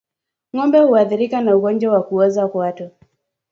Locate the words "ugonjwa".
1.55-1.93